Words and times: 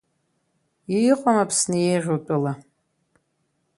Иҟам 1.09 1.37
Аԥсны 1.43 1.77
еиӷьу 1.89 2.19
тәыла… 2.25 2.53